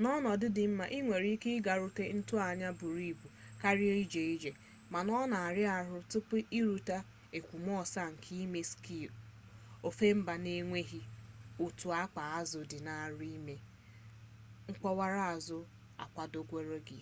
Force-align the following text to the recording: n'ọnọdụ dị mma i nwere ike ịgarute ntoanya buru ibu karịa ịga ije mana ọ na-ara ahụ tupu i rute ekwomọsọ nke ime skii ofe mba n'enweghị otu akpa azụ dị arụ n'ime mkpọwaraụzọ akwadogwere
n'ọnọdụ 0.00 0.46
dị 0.56 0.64
mma 0.70 0.84
i 0.96 0.98
nwere 1.06 1.28
ike 1.36 1.48
ịgarute 1.58 2.04
ntoanya 2.18 2.68
buru 2.78 3.00
ibu 3.10 3.26
karịa 3.60 3.94
ịga 4.04 4.22
ije 4.34 4.50
mana 4.92 5.10
ọ 5.20 5.22
na-ara 5.32 5.64
ahụ 5.78 5.96
tupu 6.10 6.34
i 6.58 6.60
rute 6.68 6.96
ekwomọsọ 7.36 8.00
nke 8.12 8.30
ime 8.44 8.60
skii 8.70 9.08
ofe 9.86 10.06
mba 10.18 10.34
n'enweghị 10.42 11.00
otu 11.64 11.86
akpa 12.02 12.22
azụ 12.38 12.60
dị 12.70 12.78
arụ 13.06 13.18
n'ime 13.28 13.54
mkpọwaraụzọ 14.70 15.58
akwadogwere 16.02 16.98